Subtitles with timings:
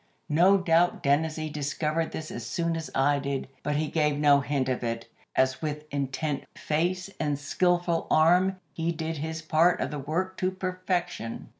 [0.29, 4.67] No doubt Dennazee discovered this as soon as I did, but he gave no hint
[4.67, 9.99] of it, as with intent face and skilful arm he did his part of the
[9.99, 11.49] work to perfection.